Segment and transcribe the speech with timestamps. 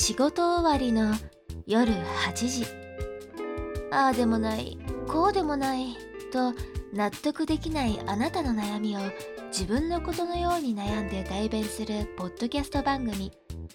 [0.00, 1.12] 仕事終わりの
[1.66, 2.64] 夜8時。
[3.90, 4.78] ああでもない
[5.08, 5.96] こうでもない
[6.32, 6.54] と
[6.94, 9.00] 納得できないあなたの悩みを
[9.48, 13.32] 自分のことのように悩んで代弁するポッドキャスト番組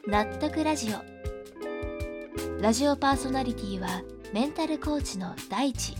[0.08, 2.62] 納得ラジオ。
[2.62, 5.94] ラジオパーソナリティはメンタルコーチの大地。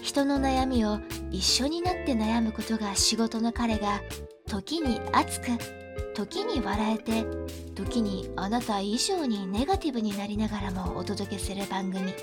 [0.00, 1.00] 人の悩みを
[1.30, 4.00] 一緒になって悩むことが仕事の彼が
[4.46, 5.48] 時に熱く
[6.16, 7.26] 時に笑えて
[7.74, 12.14] 時にあなた以上にネガティブになりながらもお届けする番組。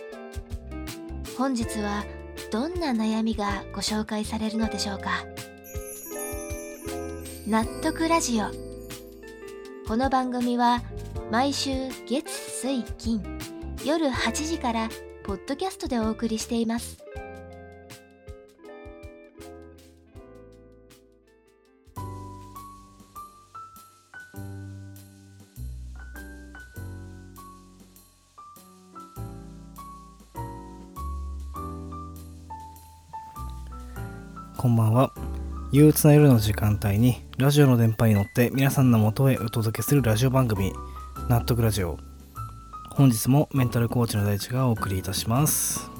[1.37, 2.03] 本日は
[2.51, 5.23] どんな悩みがご紹介されるのでしょうか。
[7.47, 8.45] 納得ラジオ。
[9.87, 10.81] この番組は
[11.31, 11.69] 毎週
[12.07, 13.21] 月水金
[13.85, 14.89] 夜8時から
[15.23, 16.97] ポッドキャストでお送りしています。
[34.63, 35.11] こんばんは。
[35.73, 40.71] 憂鬱な夜の時間帯にラジオの電波に乗って皆さんの元へお届けするラジオ番組
[41.27, 41.97] 納得ラジオ。
[42.91, 45.91] 本日もメンタルコーチの大地がお送りいたします。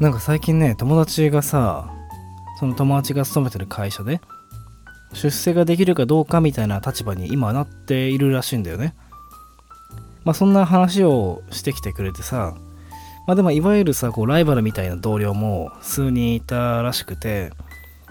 [0.00, 1.92] なんか最近ね友達がさ
[2.58, 4.20] その友達が勤めてる会社で
[5.12, 8.96] 出世ができるかどうかみたいな立場に今なっているらしいんだよね。
[10.24, 12.56] まあそんな話をしてきてくれてさ
[13.28, 17.50] まあでもいわゆるさこうライバルみたいな同僚も数人いたらしくて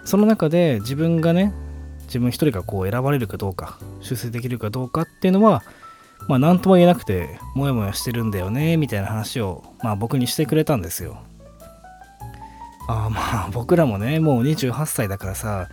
[0.06, 1.56] その中で自分がね
[2.04, 5.64] 自分一人がこう選ばれるかどうか出世できるかどうかっていうのは
[6.28, 11.18] まあ何とも言えなくてモヤモヤしてるんだよねみたいな話をまあ僕にしてくれたんですよ。
[12.88, 15.68] ああまあ僕らもねもう28歳だからさ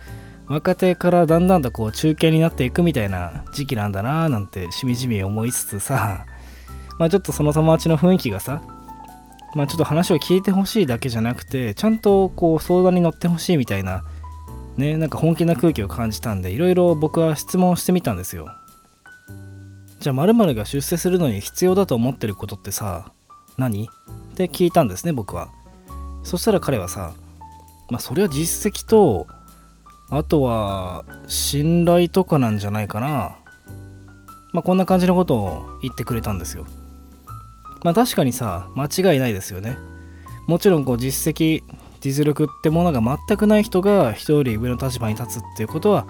[0.47, 6.25] 若手からだんだんとこう中堅になっていくみたいな時期なんだなーなんてしみじみ思いつつさ
[6.97, 8.63] まあちょっとその友達の雰囲気がさ
[9.55, 14.03] まあちょっと話を聞いてほしいだけじゃなくてちゃんとこう相談に乗ってほしいみたいな
[14.75, 18.49] ねなんか本気な空気を感じたんでいろいろ僕は質問してみたんですよ。
[20.01, 23.11] じゃあ〇〇が出世するのに必要だと思ってることってさ
[23.57, 23.85] 何？
[23.85, 25.49] って聞いたんですね僕は。
[26.23, 27.13] そしたら彼はさ
[27.89, 29.25] まあそれは実績と
[30.09, 33.37] あとは信頼とかなんじゃないかな。
[34.51, 36.67] まあこんな感じのことを言ってくれたんですよ。
[37.85, 39.77] まあ確かにさ間違いないですよね。
[40.47, 41.61] もちろんこう実績
[42.01, 46.07] 実力ってものが全くない人が人より上の立場に立つっていうことは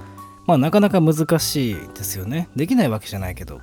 [0.48, 2.48] まあなかなか難しいですよね。
[2.56, 3.60] できないわけじゃないけど。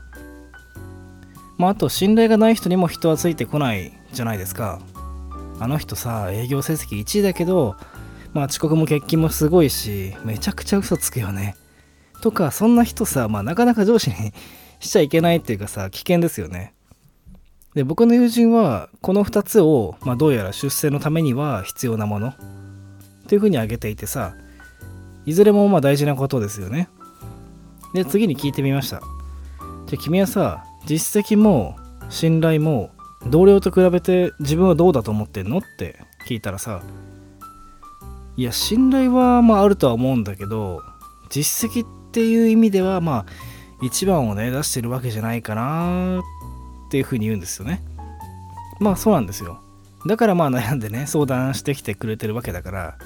[1.57, 4.79] まああと信頼がない人にも人はついてこないじゃないですか。
[5.59, 7.77] あの人さ営業成績1位だけど
[8.35, 11.57] まあ遅刻も欠勤もすごいしめちゃくちゃ嘘つくよね。
[12.21, 14.35] とかそんな人さまあなかなか上司に
[14.81, 16.75] しちゃいけないっていうかさ危険ですよね。
[17.75, 22.29] で僕の友人はこの2つを、まあ、どうやら出世のためには必要なもの。
[22.29, 22.33] っ
[23.27, 24.35] ていうふうに挙げていてさ
[25.25, 26.89] いずれもまあ大事なことですよね。
[27.95, 29.01] で次に聞いてみました。
[29.87, 31.77] じゃ君はさ実績も
[32.11, 32.91] 信頼も
[33.27, 35.59] 同僚と比べて自分はどうだと思ってんの？
[35.59, 36.83] って聞いたらさ
[38.37, 40.83] いや信頼はまああるとは思うんだけど
[41.31, 43.27] 実績っていう意味ではまあ
[43.83, 46.23] 一番をね出してるわけじゃないかな
[46.93, 47.81] っていうふうに言うんですよね。
[48.79, 49.63] まあそうなんですよ。
[50.07, 52.99] だからまあ悩んでね相談してきてくれてるわけだから。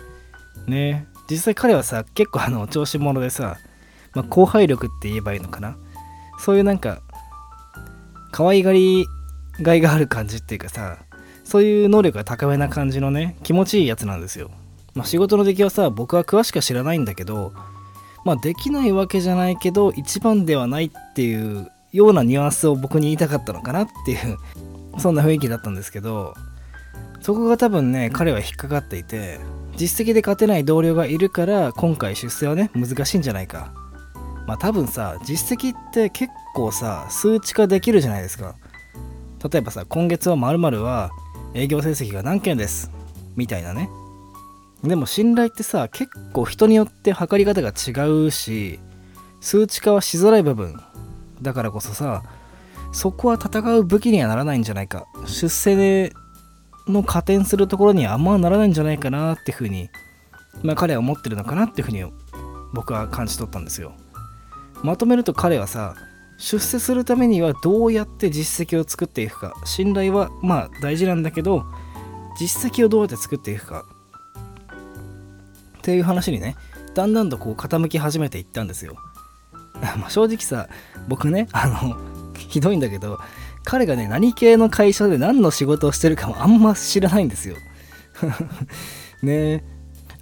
[0.66, 1.06] ね。
[1.30, 3.58] 実際彼はさ結構あの調子者でさ、
[4.12, 5.76] まあ、後輩力って言えばいいのかな。
[6.40, 7.00] そういうなんか
[8.32, 9.06] 可愛がり
[9.60, 10.98] がいがある感じっていうかさ
[11.44, 14.50] そういう能力が高めな感じのね気持ちいいやつなんですよ。
[14.94, 17.52] まあ仕事の出来はさ僕は詳しくは知らないんだけど
[18.24, 24.36] まあできないわけじゃないけど一番ではないっていうようなニュアンスを僕に言いたかったのかなっていう
[24.98, 26.34] そんな雰囲気だったんですけど
[27.20, 29.40] そこが多分ね彼は引っかかっていて
[29.76, 33.72] 実績で勝てない同僚がいるから今回出世はね難しいんじゃないか。
[34.46, 38.54] まあ多分さ実績って結構さ数値化できるじゃないですか。
[39.50, 41.10] 例えばさ今月は〇〇は
[41.52, 42.90] 営業成績が何件です
[43.34, 43.90] みたいなね。
[44.82, 48.78] でも信頼ってさ結構人によって測り方が違うし
[49.40, 50.80] 数値化はしづらい部分
[51.42, 52.22] だからこそさ
[52.92, 55.06] そこは戦う武器にはならないんじゃないか。
[55.26, 56.12] 出世
[56.88, 59.90] の加点するところにはあんまならないんじゃないかなっていうふうに、
[60.62, 62.04] まあ、彼は思ってるのかなっていうふうに
[62.72, 63.92] 僕は感じ取ったんですよ。
[64.82, 65.94] まとめると彼はさ
[66.38, 69.54] 出世するためにはどうやって実績を作っていくか。
[69.64, 71.64] 信頼はまあ大事なんだけど
[72.38, 73.84] 実績をどうやって作っていくか。
[75.78, 76.56] っていう話にね
[76.94, 78.96] だんだんとこう傾き始めていったんですよ。
[80.08, 80.68] 正直さ
[81.08, 81.96] 僕ねあの
[82.36, 83.18] ひどいんだけど
[83.64, 87.56] 彼がね何系の会社で何の仕事をしてるかもあんま知らないんですよ。
[89.22, 89.32] ね。
[89.32, 89.64] え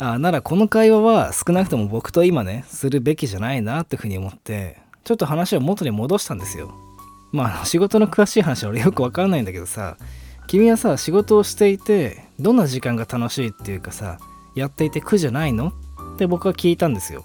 [0.00, 6.74] あならこの会話は少なくとも僕と今ねするべきじゃないなっていうふうに思ってちょっと話を元に戻したんですよ。
[7.32, 9.96] まあ仕事の詳しい話は俺よくわかんないんだけどさ
[10.48, 14.18] 君はさ仕事をしていてどんな時間が楽しいっていうかさ
[14.56, 15.68] やっていて苦じゃないの？
[16.14, 17.24] って僕は聞いたんですよ。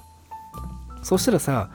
[1.01, 1.69] そしたらさ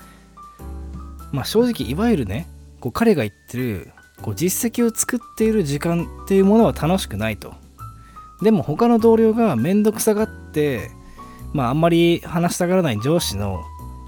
[1.34, 2.46] まあ正直いわゆるね
[2.80, 3.90] こう彼が言ってる
[4.22, 7.54] こう実績を作っている時間っていうものは楽しくないと。
[8.42, 10.90] でも他の同僚がめんどくさがって
[11.52, 13.64] まああんまり話したがらない上司の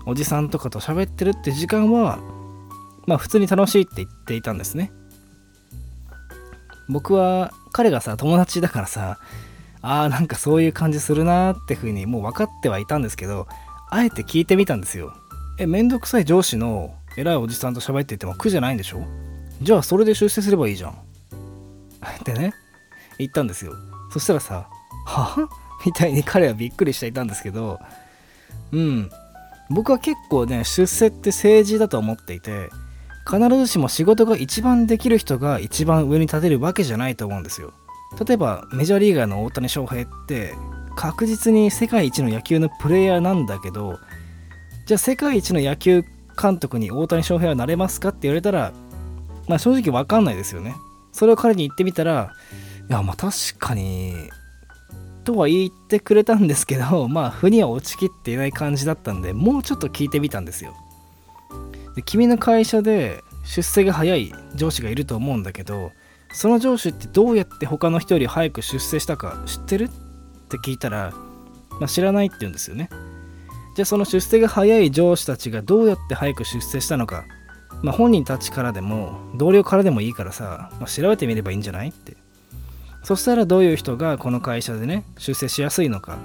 [0.07, 2.19] おじさんとかと喋ってるって時間は
[3.07, 4.93] まあ普通に楽しいって言っていたんですね。
[6.89, 9.19] 僕は彼がさ友達だからさ
[9.83, 13.49] あーなんかそういう感じするなーって風にもう分かってはいたんですけど
[13.91, 15.13] あえて聞いてみたんですよ。
[15.59, 19.05] えめんどくさい上司の偉いおじさんと喋ってても苦じゃないんでしょ
[19.63, 20.95] じゃあそれで出世すればいいじゃん っ
[22.25, 22.53] てね
[23.19, 23.73] 言ったんですよ。
[24.13, 24.69] そしたらさ
[25.07, 25.49] は
[25.85, 27.79] みたいに彼はびっくりしていたんですけど
[28.73, 29.11] うん。
[29.71, 32.71] 僕は結構ね出世って政治だと思っていて
[33.29, 37.73] 必ずしも仕事が一番できる人が一番上に立てるわけじゃないと思うんですよ。
[38.25, 40.55] 例えばメジャーリーガーの大谷翔平って
[40.95, 43.99] 確実に世界一の野球のプレイヤーなんだけど
[44.87, 46.05] じゃあ世界一の野球
[46.41, 48.73] 監督に大谷翔平はなれますかって言われたら
[49.49, 50.75] まあ正直わかんないですよね。
[51.13, 52.35] それを彼に言ってみたら
[52.89, 54.15] いやまあ確かに
[55.25, 60.75] とは言ってくれたんですけどまあ腑には落ちきっていない感じだったんでもうちょっと聞いてみたんですよ。
[61.97, 65.93] で君の会社で出世が早い上司がいると思うんだけど
[66.33, 69.85] その上司ってどうやって他の人より早く出世したか知ってる？
[69.85, 69.89] っ
[70.49, 71.13] て聞いたら、
[71.81, 72.91] まあ、知らないって言うんですよね。
[73.77, 77.27] じゃあその出世が早い上司たちがどうやって早く出世したのか、
[77.83, 82.17] まあ、本人たちからでも同僚からでもいいからさ、まあ、調べてみればいいんじゃないって。
[83.03, 86.17] そしたらどういう人がこの会社でね出世しやすいのか、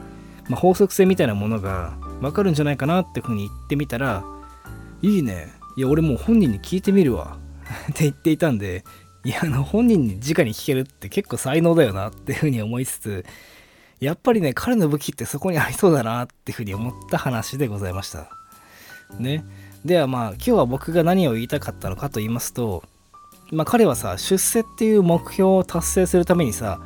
[0.48, 4.24] まあ、法則性みたいなものが分かるんじゃないかなってふうに言ってみたら
[5.02, 5.52] いいね。
[5.76, 7.38] いや俺もう本人に聞いてみるわ。
[7.92, 8.86] って言っていたんで
[9.26, 13.26] いやあの本人に直に聞けるって結構才能だよなっていうふうに思いつつ
[14.02, 18.30] やっぱりね彼の武器ってそこにありそうだなっていうふうに思った話でございました。
[19.20, 19.46] ね。
[19.86, 22.84] ではまあ今日は僕が何を言いたかったのかと言いますと
[23.52, 26.82] まあ彼はさ出世っていう目標を達成するためにさ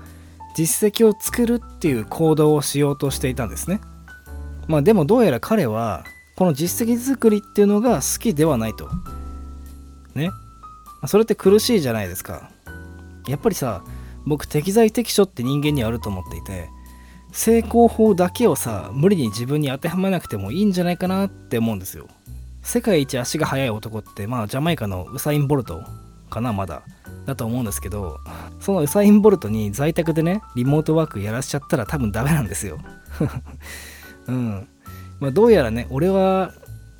[0.55, 3.79] 実績を作るっていう行動をしようとしていたんですね。
[4.67, 6.03] まあでもどうやら彼は
[6.35, 8.89] この実績作りっていうのが好きではないと。
[10.15, 10.31] ね。
[11.07, 12.49] それって苦しいじゃないですか。
[13.27, 13.83] やっぱりさ
[14.25, 16.69] 僕適材適所って人間にあると思っていて
[17.35, 22.07] 成功法だけをさ無理に自分に当てはめなくてもいいんじゃないかなって思うんですよ。
[22.63, 25.83] 世界一足が速い男ってまあジャマイカのウサイン・ボルト
[26.29, 26.83] かなまだ。
[27.25, 28.19] だと思うんですけど
[28.59, 32.79] そのウサイン・ボルトに在宅でねリモートワークやらしちゃったら多分ダメなんですよ。
[34.27, 34.67] うん。
[35.19, 36.53] まあどうやらね俺は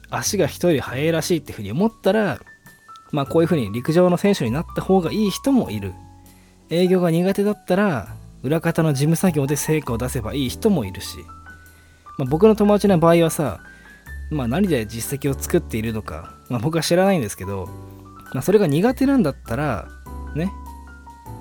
[0.09, 2.39] 足が人より速いらしいっていうふうに思ったら
[3.13, 5.93] まあこういうふうに陸上の選手になった方がいい人もいる。
[6.69, 8.09] 営業が苦手だったら
[8.45, 11.17] 裏方の事務作業で成果を出せばいい人もいるし、
[12.19, 13.59] まあ、僕の友達の場合はさ、
[14.29, 17.67] まあ、何で実績を作っているのか、まあ、僕は知らないんですけど、
[18.33, 19.87] まあ、それが苦手なんだったら
[20.35, 20.51] ね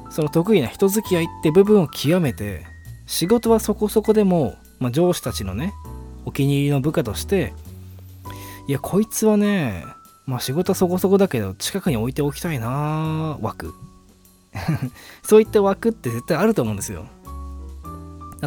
[0.09, 2.65] その得意な人付き合いって部分を極めて
[3.07, 5.75] 仕事はそこそこでも、まあ、上司たちのね
[6.25, 7.53] お気に入りの部下として
[8.67, 9.85] いやこいつはね
[10.25, 13.75] まあ仕事はそこそこだけど近くに置いておきたいな枠。
[15.23, 17.07] そういった枠って絶対あると思うんですよ。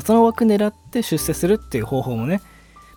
[0.03, 2.41] その枠狙って出世するっていう方法もね、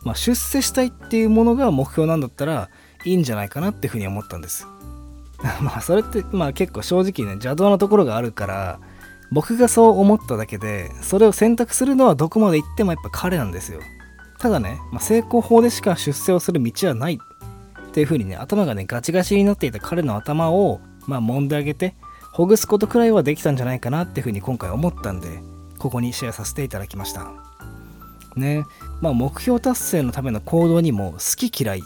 [0.03, 2.69] まあ、出世したいっていうものが目標なんだったら
[3.05, 4.67] いいんじゃないかなっていうふうに思ったんです。
[5.63, 8.79] まあそれってまあ結構正直ね邪道なところがあるから
[9.33, 13.81] 僕がそう思っただけでそれを選択するのはどこまで行ってもやっぱ彼なんですよ。
[14.39, 21.95] ただね、まあ、成功法でしか出世をする道はないっていう風にね頭がねガチガチになっていた彼の頭をまあ揉んであげて
[22.33, 25.41] ほぐすことくらいはできたんじゃないかなっていう風に今回思ったんで
[25.79, 27.31] ここにシェアさせていただきました。
[28.37, 28.65] ね。
[29.01, 31.83] まあ目標達成のための行動にも好き嫌い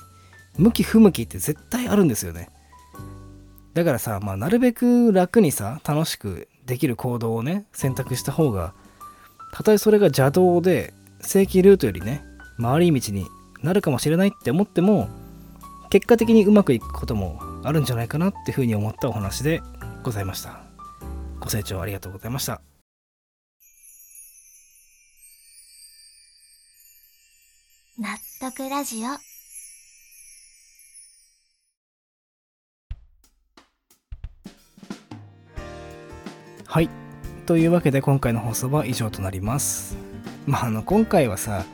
[0.59, 2.51] 向き不向きって絶対あるんですよね。
[3.75, 8.73] だからさ、まあ、なるべく楽にさ楽しくできる行動をね選択した方が
[9.53, 12.25] たとえそれが邪道で正規ルートよりね
[12.61, 13.27] 回り道に
[13.63, 15.09] なるかもしれないって思っても
[15.91, 19.61] 結果的にうまくいくこともあるんじゃないかなっていうふうに思ったお話で
[20.05, 20.61] ございました。
[21.41, 22.61] ご清聴ありがとうございました。
[27.99, 28.09] 納
[28.41, 29.09] 得ラジオ。
[36.67, 36.91] はい。
[37.47, 39.97] というわけで今回の放送は以上となります。
[40.47, 41.65] まあ、あの、今回はさ、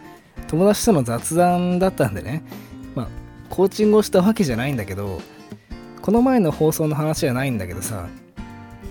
[0.46, 2.44] 友達との雑談だったんでね、
[2.94, 3.08] まあ、
[3.48, 5.20] コーチングをしたわけじゃないんだけど、
[6.10, 8.08] この前の放送の話じゃないんだけどさ、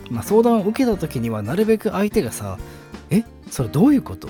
[0.09, 2.57] まあ、相談を受けた時にはなるべく相手がさ
[3.11, 3.25] 「え？
[3.51, 4.29] それどういうこと?」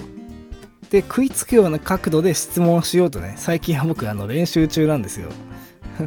[0.89, 5.29] で食いつくような角度で質問しようとね最近は僕あの練習中なんですよ。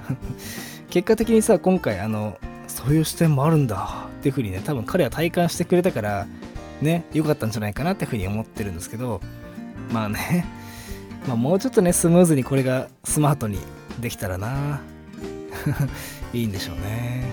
[0.90, 2.36] 結果的にさ今回あの
[2.66, 6.26] そういう視点もあるんだっていうふうにね多分彼は体感してくれたから
[6.80, 9.20] ね良かったんじゃないかなっていうふうに思ってるんですけど
[9.92, 10.44] まあね
[11.28, 13.60] まあもうちょっとねスムーズにこれがスマートに
[14.00, 14.80] できたらな。
[16.32, 17.24] いいんでしょうね。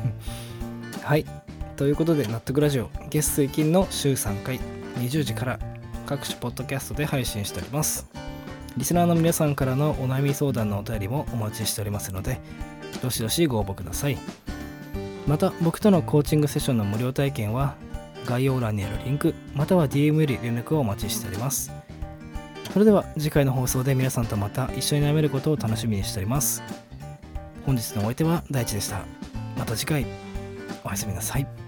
[1.02, 1.24] はい。
[1.76, 4.60] ということで納得ラジオ月水金の週3回
[4.98, 5.58] 20時から
[6.06, 8.06] 各種ポッドキャストで配信しております。
[8.76, 12.40] リスナーの皆さんからのお悩み相談のお便りもお待ちしておりますので
[13.02, 14.18] どしどしご応募ください。
[15.26, 17.76] また僕とのコーチングセッションの無料体験は
[18.26, 21.72] 概要欄にあるリンクまたは DM より連絡をお待ちしております。
[22.72, 26.62] それでは次回の放送で皆さんとまた一緒に悩めることを楽しみにしております。
[27.66, 29.04] 本日のお相手は大地でした。
[29.56, 30.06] また次回
[30.84, 31.63] おやすみなさい。